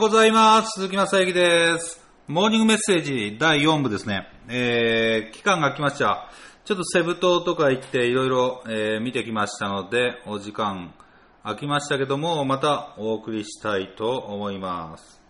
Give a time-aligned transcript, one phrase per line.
[0.00, 0.80] ございます。
[0.80, 2.02] 鈴木正幸です。
[2.26, 4.28] モーニングメッセージ第4部ですね。
[4.48, 6.30] えー、期間が来ました。
[6.64, 10.94] ちょっとセブ島とか行っていろいろえ見てきましたので、お時間
[11.42, 15.20] 空きましたけども、またお送りしたいと思います。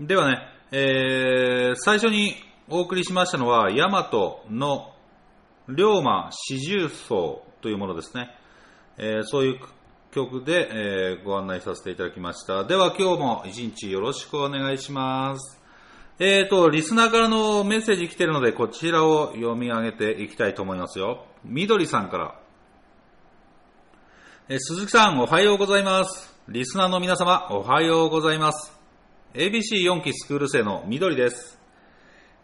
[0.00, 0.40] ではね、
[0.72, 2.34] えー、最初に
[2.68, 4.96] お送りしましたのは、ヤマトの
[5.68, 8.34] 龍馬四重奏というものですね。
[8.98, 9.60] えーそういう
[10.12, 12.64] 曲で、えーご案内させていただきました。
[12.64, 15.58] では今日も一日よろしくお願いします。
[16.18, 21.24] えーと、リスナーからのメッセージ来てるので、こちらを読み上げていきたいと思いますよ。
[21.44, 22.38] みどりさんから。
[24.50, 26.38] えー鈴木さん、おはようございます。
[26.46, 28.78] リスナーの皆様、おはようございます。
[29.32, 31.58] ABC4 期スクール生のみどりです。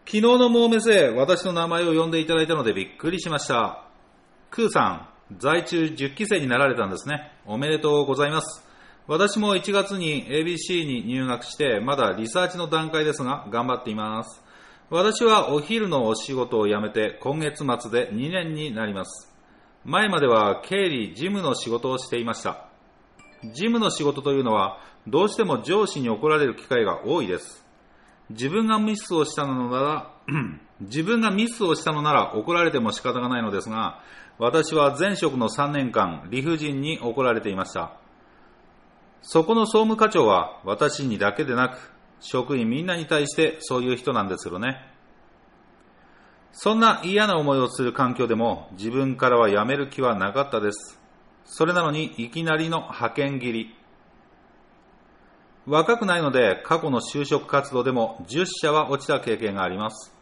[0.05, 3.85] 昨日のモーメセ、私の名前を呼んでいただいたのでびっくりしました。
[4.49, 7.31] クーさん、在中10期生になられたんですね。
[7.45, 8.65] おめでとうございます。
[9.07, 14.43] 私も1月に ABC に入学して、まだリサーチの段階ですが、頑張っています。
[14.89, 19.31] 私はお昼のお仕事を辞めて、今月末で2年になります。
[19.85, 22.65] 前までは経理、事務の仕事をしていました。
[23.43, 27.65] 事務の仕事というのは、どうしても上司に怒られる機会が多いです。
[28.31, 30.11] 自分がミスをしたのなら、
[30.81, 34.01] 自分がミスをしたのなら怒られても仕方がないのですが、
[34.39, 37.91] 私は前職の3年間、理不尽に怒られていました。
[39.21, 41.91] そこの総務課長は私にだけでなく、
[42.21, 44.77] 職員みんなに対してそういう人なんですよね。
[46.53, 50.97] そんな嫌な思いをする環境でも自分からは辞める気はなかったです。
[51.43, 53.75] それなのにいきなりの派遣切り。
[55.65, 60.18] 若くないので過去の就職活動でも10社は落ちた経験があります。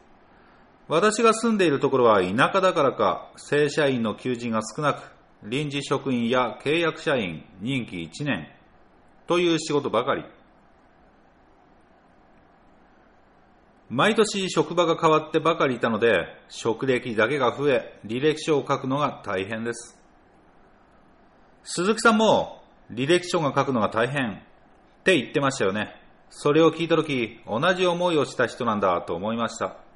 [0.88, 5.12] 私が住んでいるところは田舎だからか正社員の求人が少なく
[5.44, 8.48] 臨時職員や契約社員任期1年
[9.28, 10.24] という仕事ばかり。
[13.90, 19.98] 毎年職場が変わってばかりいたので職歴だけが増え履歴書を書くのが大変です。
[21.64, 22.62] 鈴木さんも
[22.92, 24.38] 履歴書が書くのが大変っ
[25.04, 25.96] て言ってましたよね。
[26.30, 29.87] それを聞いたとき、同じ思いをした人なんだと思いました。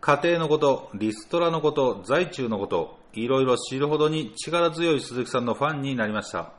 [0.00, 6.52] 家庭のこと、リストラのこと、在中のこと、いろいろ知るほどに力強い鈴木さんのファンになりました。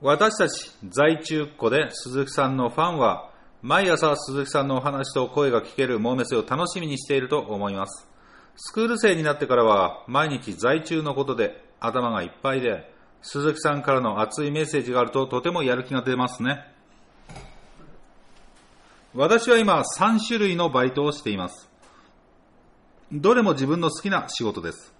[0.00, 3.30] 私たち在中っ子で鈴木さんのファンは、
[3.62, 8.08] 毎朝鈴木さんのお話と声が聞けるモーメスを楽しみにしていると思います。
[8.54, 12.92] スクール生になってからは、毎日在中のことで頭がいっぱいで、
[13.22, 16.75] 鈴木さんからの熱いメッセージがあるととてもやる気が出ますね。
[19.18, 21.70] 私は今3種類のバイトをしています。
[23.10, 24.94] どれも自分の好きな仕事です。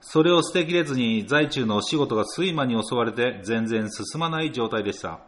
[0.00, 5.18] それを捨てきれずに在中のお仕事が睡魔に襲われて全然進まない状態でした。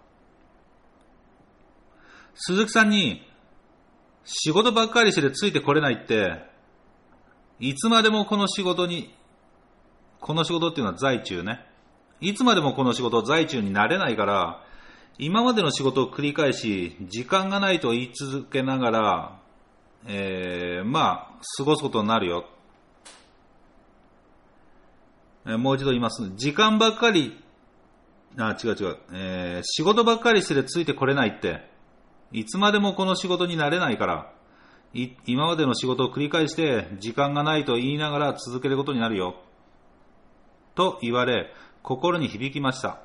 [2.37, 3.26] 鈴木さんに
[4.25, 6.44] 仕事ばっかりしてついてこれないって、
[7.58, 9.12] いつまでもこの仕事に、
[10.20, 11.67] この仕事っていうのは在中ね。
[12.20, 14.62] いつまでもこの仕事在中になれないから、
[15.19, 19.41] 今までの仕事を繰り返し、時間がないと言い続けながら、
[20.06, 22.47] えー、まあ、過ごすことになるよ。
[25.44, 26.31] えーもう一度言います。
[26.37, 27.43] 時間ばっかり、
[28.37, 28.99] あ、違う違う。
[29.12, 31.69] えー、仕事ばっかりしてついてこれないって、
[32.31, 34.32] いつまでもこの仕事になれないから、
[34.94, 39.35] い今までの仕事を繰り返して、時間がないと言いながら続けることになるよ。
[40.76, 43.00] と言われ、心に響きました。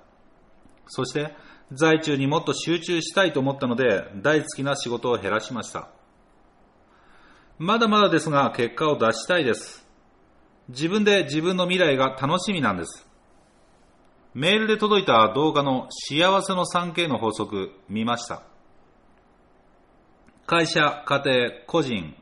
[0.88, 1.33] そして、
[1.71, 5.89] 在中にもっと集中したいと思ったので、大好きな仕事を減らしました。
[7.57, 9.88] まだまだですが、結果を出したいです。
[10.69, 13.07] 自分で自分の未来が楽しみなんです。
[14.33, 18.44] メールで届いた動画の幸せの 3K の法則見ました。
[20.45, 22.15] 会社、家庭、個人。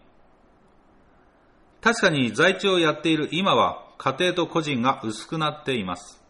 [1.82, 6.22] 確かに在地をやっている今は家庭と個人が薄くなっています。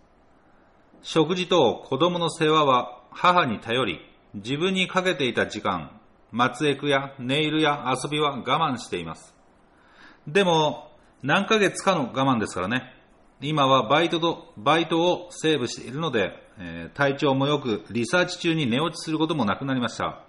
[1.02, 4.00] 食事と子供の世話は母に頼り、
[4.34, 6.00] 自分にかけていた時間、
[6.32, 9.36] 松江区やネイルや遊びは我慢しています。
[10.28, 10.92] でも、
[11.24, 12.96] 何ヶ月かの我慢ですからね。
[13.42, 20.24] 今はバイトと、バイトをセーブしているので、えー体調も良く、リサーチ中に寝落ちすることもなくなりました。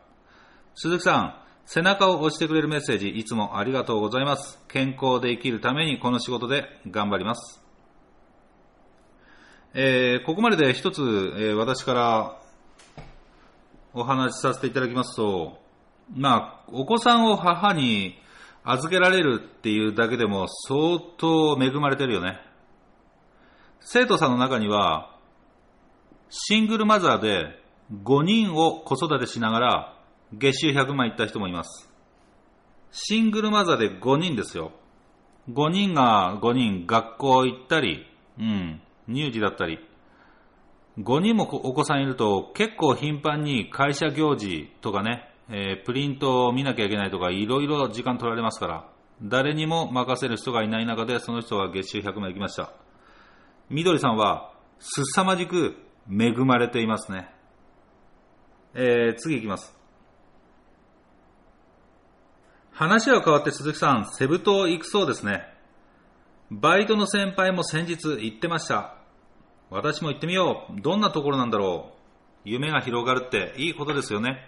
[0.75, 1.37] 鈴木さん、
[1.67, 4.59] 背中を押してくれるメッセージ、いつもありがとうございます。
[4.69, 7.63] 健康で生きるためにこの仕事で頑張ります。
[9.75, 12.42] えーここまでで一つ、えー私から
[13.95, 15.59] お話しさせていただきますと、
[16.15, 18.19] まあ、お子さんを母に
[18.65, 22.41] 預けられるっていうだけでも相当恵まれてるよね。
[23.81, 25.17] 生徒さんの中には、
[26.31, 27.63] シングルマザーで
[28.05, 29.99] 5人を子育てしながら
[30.33, 31.91] 月収100万いった人もいます。
[32.91, 34.73] シングルマザーで5人ですよ。
[35.51, 38.07] 5人が5人学校行ったり、
[38.39, 39.81] うん、乳児だったり、
[40.99, 48.89] 5人もお子さんいると結構頻繁に会社行事とかね、えープリントを見なきゃいけないとかいろいろ時間取られますから、
[49.23, 52.73] 誰にも任せる人がいない中でその人は月収100万いきました。
[53.71, 55.77] みどりさんは凄まじく
[56.11, 57.29] 恵まれていますね。
[58.75, 59.77] えー、次いきます。
[62.73, 65.45] 話は変わって鈴木さん、セブ島行くそうですね。
[66.51, 69.02] バイトの先輩も先日行ってました。
[69.73, 70.81] 私も行ってみよう。
[70.83, 72.03] どんなところなんだろう。
[72.45, 74.47] 夢が広がるっていいことですよね。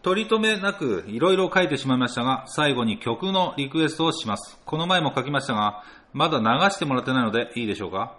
[0.00, 4.58] 取り留めなくいろいろ書いてしまいましたが、最後に曲のリクエストをします。
[4.64, 5.82] この前も書きましたが、
[6.14, 8.16] まだ流してもらってないのでいいでしょうか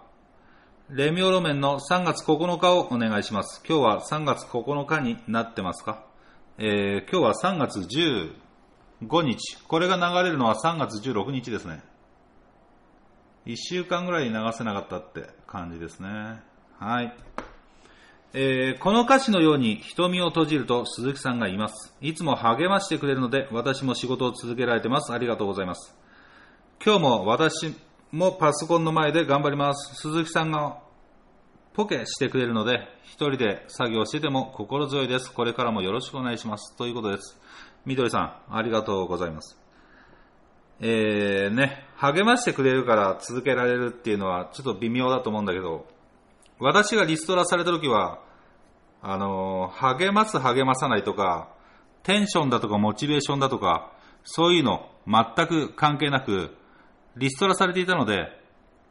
[0.88, 3.60] レミオロメンの3月9日をお願いします。
[3.68, 6.04] 今日は3月9日になってますか
[6.58, 9.58] えー、今日は3月15日。
[9.66, 11.82] これが流れるのは3月16日ですね。
[13.46, 16.08] 1週間ぐらい流せなかったって感じですね。
[16.78, 17.16] はい。
[18.34, 21.94] えーこの歌詞のように瞳を閉じると鈴木さんがいます。
[22.00, 25.12] いつも励ましてくれるので私も仕事を続けられてます。
[25.12, 25.94] ありがとうございます。
[26.84, 27.74] 今日も私
[28.10, 29.94] もパソコンの前で頑張ります。
[29.94, 30.78] 鈴木さんが
[31.72, 35.32] ポケしてくれるので一人で作業してても心強いです。
[35.32, 36.76] これからもよろしくお願いします。
[36.76, 37.40] ということです。
[37.84, 39.65] みどりさん、ありがとうございます。
[40.80, 45.86] えー、ね、励ましてくれるから続けられるっていうのはちょっと微妙だと思うんだけど、
[46.58, 48.20] 私がリストラされた時は、
[49.02, 51.48] あのー励ます励まさないとか、
[52.02, 53.92] テンションだとかモチベーションだとか、
[54.24, 56.54] そういうの全く関係なく、
[57.16, 58.28] リストラされていたので、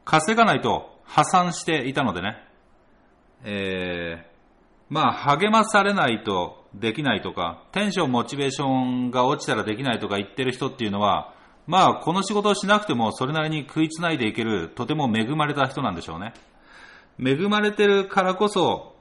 [0.03, 2.37] 稼がないと破産していたのでね、
[3.43, 4.35] えー、
[4.89, 11.34] まあ励まされないとできないとか、テンションモチベーションが落ちたらできないとか言ってる人っていうのは、
[11.67, 16.33] まあこの仕事をしなくてもそれなりに食いつないでいける、とても恵まれた人なんでしょうね。
[17.19, 18.95] 恵まれてるからこそ、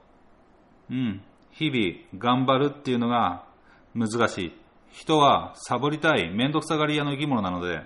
[0.89, 3.43] うん、日々頑張るっていうのが
[3.93, 4.53] 難しい。
[4.91, 7.81] 人はサボりたい、めんどくさがり屋の生き物なので、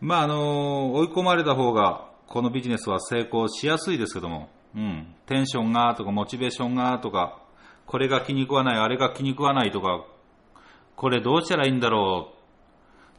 [0.00, 7.40] まああの追い込まれた方がこのビジネスは成功しやすいですけども、うん、テンションがとかモチベーションがとか、
[7.86, 10.04] これが気に食わない、あれが気に食わないとか、
[10.96, 12.41] これどうしたらいいんだろう、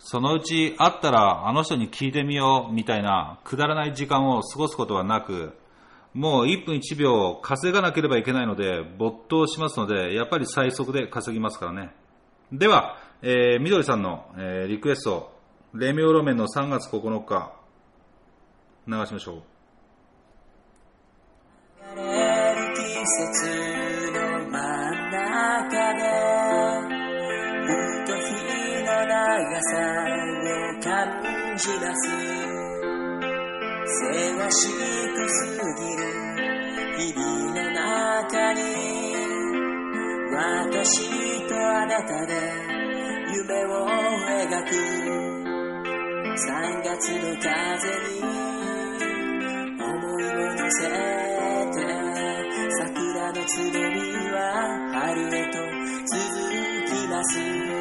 [0.06, 5.54] そのうち会ったらあの人に聞いてみようみたいなくだらない時間を過ごすことはなく、
[6.14, 11.96] もう1分1秒稼がなければいけないので没頭しますので、やっぱり最速で稼ぎますからね。
[12.52, 15.32] では、えー、みどりさんの、えーリクエスト、
[15.74, 17.54] レミオロメンの3月9日、
[18.86, 19.44] 流しましょう。
[29.64, 32.74] さを感じ出す
[33.86, 36.02] せわしくすぎる。
[36.98, 37.22] 日々
[37.54, 38.60] の中に。
[40.32, 42.34] 私とあなたで。
[43.34, 44.72] 夢を描く。
[46.36, 47.52] 3月の風
[48.10, 48.22] に
[49.80, 50.82] 思いを乗せ
[51.72, 51.78] て。
[52.70, 53.96] 桜のつぼみ
[54.32, 54.38] は
[54.94, 55.02] 春
[55.36, 55.58] へと
[56.08, 56.18] 続
[56.88, 57.73] きます。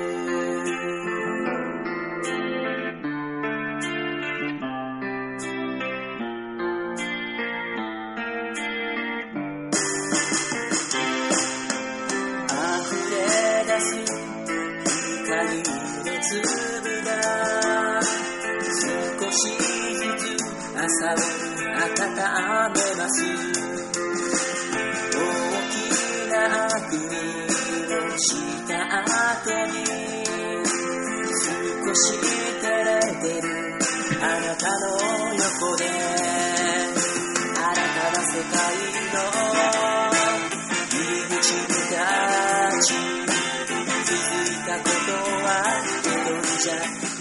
[46.64, 47.11] 人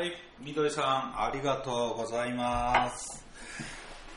[0.00, 3.22] はい、みどりさん、ありがとうございます。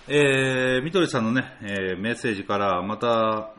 [0.07, 3.51] えー、みどりさんのね、えーメッセージから、また、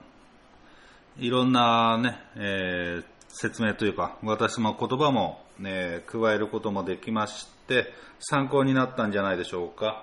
[1.18, 10.02] いろんなね、えー説明というか、私も言葉も、ね、加えることもできまして、参考になったんじゃないでしょうか。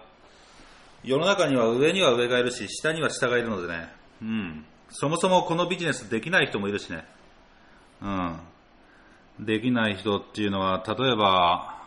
[1.03, 3.89] 世の中には上には上がいるし、下には下がいるのでね、
[4.21, 4.65] うん。
[4.91, 7.03] そもそもこのビジネスできない人もいるしね、
[7.99, 8.39] うん。
[9.39, 11.80] できない人っていうのは、例えば、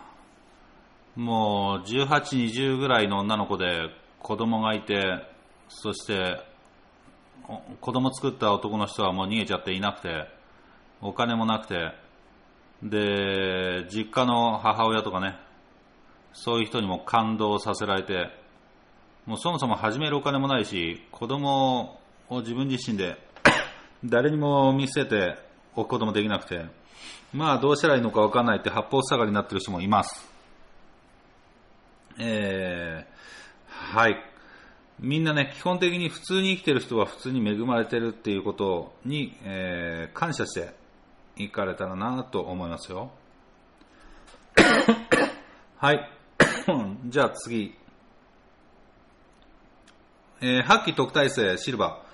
[1.16, 2.08] もう18、
[2.50, 3.90] 20ぐらいの女の子で
[4.20, 5.24] 子供がいて、
[5.68, 6.40] そして、
[7.80, 10.28] 子供作った男の人はもう逃げちゃっていなくて、
[11.00, 11.92] お金もなくて、
[12.82, 15.36] で、実家の母親とかね、
[16.32, 18.30] そういう人にも感動させられて、
[19.26, 23.16] もうそもそも始めるお金もないし、子供を自分自身で
[24.04, 25.36] 誰にも見せて
[25.76, 26.66] おくこともできなくて、
[27.32, 30.33] まあどうしたらいいのか分かんないって八方塞がりになってる人もいます。
[32.18, 34.16] えー、はい。
[35.00, 40.74] みんなね、基本的に普通に生きてる人は普通に恵まれてるっていうことに、えー感謝して
[41.36, 43.10] いかれたらなと思いますよ。
[45.76, 46.10] はい。
[47.06, 47.74] じゃあ次。
[50.40, 52.04] えー、発揮特待生シルバー。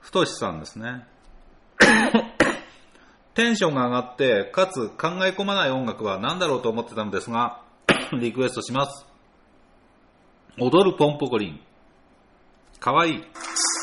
[0.00, 1.06] 太さんですね。
[3.34, 7.60] テンションが上がって、かつ考え込まない音楽は何だろうと思ってたのですが、
[8.12, 9.05] リクエストします。
[10.58, 11.60] 踊るポンポコリン。
[12.80, 13.24] かわいい。「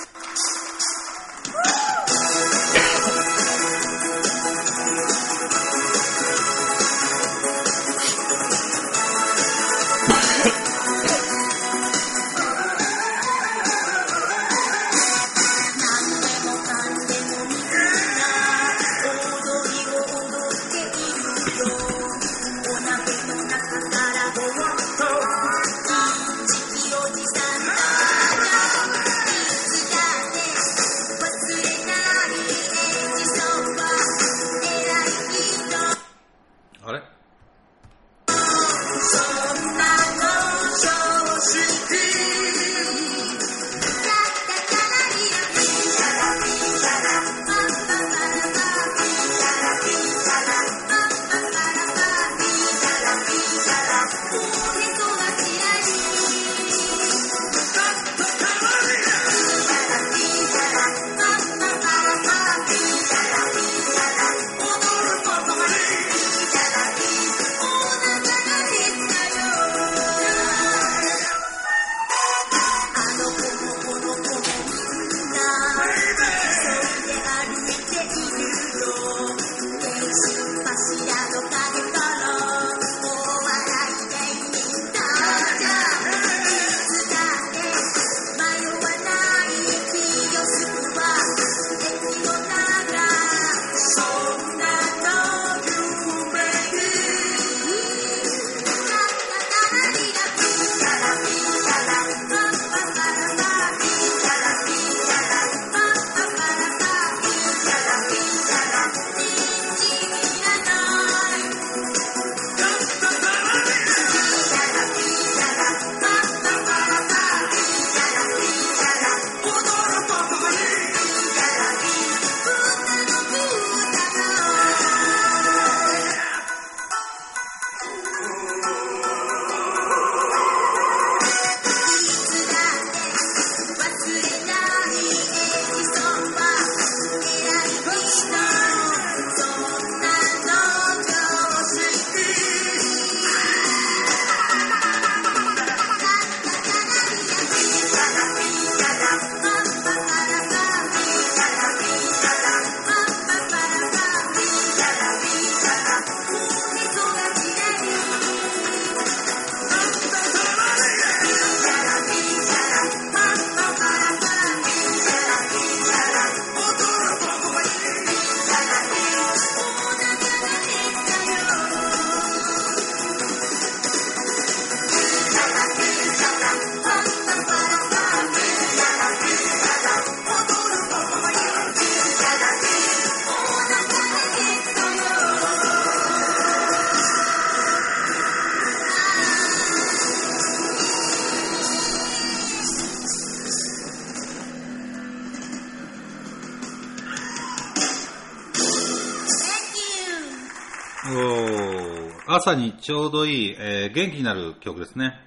[202.36, 205.19] 朝にちょうどいい、えー元気になる曲ですね。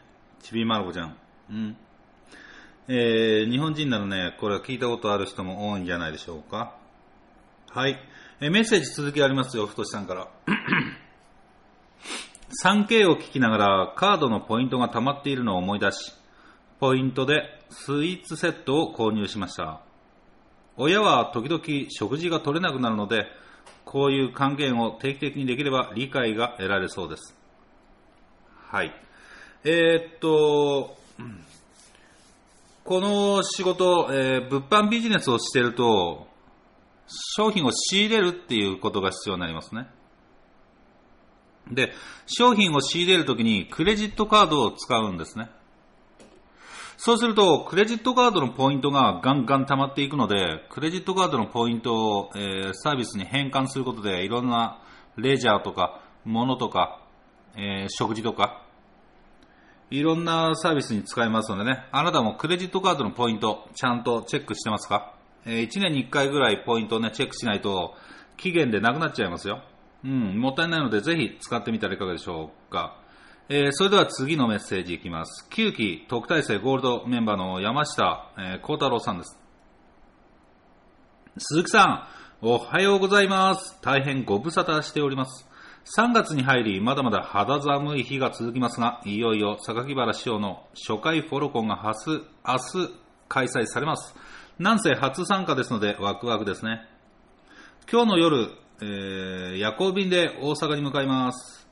[0.43, 1.17] ちびまる子ちゃん。
[1.51, 1.77] うん。
[2.89, 6.77] えー日本人ならね、これは聞いたことある人も多いんじゃないでしょうか。
[7.71, 7.97] はい。
[8.41, 10.27] えーメッセージ続きありますよ、ふとしさんから。
[12.65, 16.13] 3K を聞きながらカードのポイントが溜まっているのを思い出し、
[16.81, 19.81] ポイントでスイーツセットを購入しました。
[20.77, 23.27] 親は時々食事が取れなくなるので、
[23.85, 27.37] こういう還元を定期的にできれば理解が得られそうです。
[28.69, 28.93] はい。
[29.65, 30.97] えーっと、
[32.85, 36.27] この仕事、えー物販ビジネスをしていると、
[37.37, 39.89] 商品を仕入れるっていうことが必要になりますね。
[41.71, 41.93] で、
[42.27, 45.51] 商品を仕入れるときにクレジットカードを使うんですね。
[47.07, 54.83] そうすると、クレジットカードのポイントがガンガン溜まっていくので、クレジットカードのポイントを、えーサービスに変換することで、いろんな
[55.17, 57.01] レジャーとか、物とか、
[57.55, 58.61] えー食事とか、
[59.89, 65.15] いろんなサービスに使えますのでね、あなたもクレジットカードのポイント、ちゃんとチェックしてますか、
[65.45, 67.95] え1年に1回ぐらいポイントをね、チェックしないと、
[68.37, 69.63] 期限でなくなっちゃいますよ。
[70.05, 72.97] うん、もったいないので、ぜひ使ってみたらいかがでしょうか。
[73.49, 75.47] えーそれでは次のメッセージいきます。
[75.53, 79.39] 9期特待生ゴールドメンバーの山下幸、えー太郎さんです。
[81.39, 82.09] 鈴木さん、
[82.45, 83.79] おはようございます。
[83.83, 85.49] 大変ご無沙汰しております。
[85.97, 92.95] 3月に入り、まだまだ肌寒い日が続きますが、いよいよ榊原師匠の初回フォロコンが明日、明日
[93.29, 94.17] 開催されます。
[94.59, 96.81] なんせ初参加ですので、ワクワクですね。
[97.89, 101.66] 今日の夜、えー夜行便で大阪に向かいます。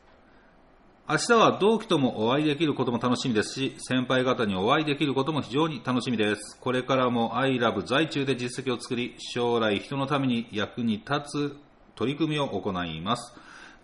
[1.07, 6.59] 明日は同期ともお会いできることも楽しみですし、先輩方にお会いできることも非常に楽しみです。
[6.59, 11.57] これからも ILOVE 在中で実績を作り、将来人のために役に立つ
[11.95, 13.35] 取り組みを行います。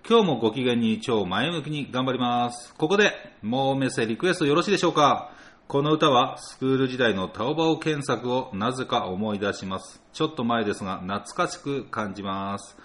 [0.08, 2.72] 今日もご機嫌に超前向きに頑張ります。
[2.78, 5.30] ここで、もうメッセリクエストよろしいでしょうか
[5.68, 10.00] この歌はスクール時代のタオバオ検索をなぜか思い出します。
[10.14, 12.78] ちょっと前ですが懐かしく感じます。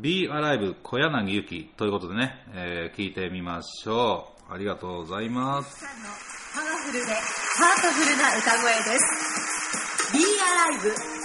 [0.00, 4.54] Be Alive 小柳ゆきということでね、えー聞いてみましょう。
[4.54, 5.80] ありがとうございます。
[5.80, 6.08] さんの
[6.54, 10.12] パワフルでハートフルな歌声です。
[10.12, 11.17] Be Alive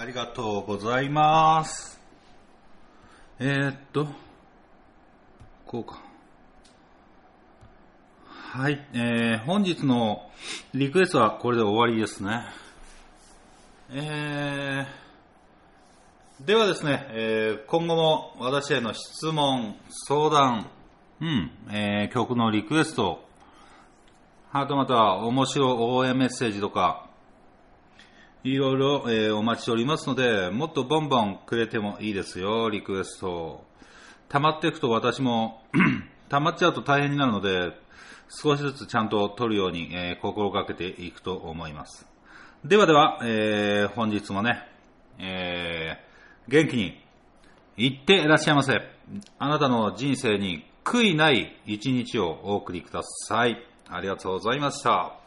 [0.00, 2.00] ありがとうございます。
[3.38, 4.06] えー、っと、
[5.66, 6.00] こうか。
[8.24, 10.30] はい、えー、本日の
[10.72, 12.46] リクエストはこれで終わりですね。
[13.92, 20.70] えー、ではですね、えー今後も私への質問、相談、
[21.20, 23.22] うん、えー曲のリクエスト、
[24.50, 27.09] はたまた面白応援メッセージとか、
[28.42, 33.64] いろいろ、えーお待ちしておりますので、もっとボンボンくれてもいいですよ、リクエスト。
[34.30, 35.62] 溜まっていくと私も、
[36.30, 37.78] 溜まっちゃうと大変になるので、
[38.30, 42.06] 少しずつちゃんと取るように、えー心がけていくと思います。
[42.64, 44.66] ではでは、えー本日もね、
[45.18, 46.98] えー元気に
[47.76, 48.80] いってらっしゃいませ。
[49.38, 53.62] あなたの人生に悔いない一日をお送りください。
[53.88, 55.20] ありがとうございました。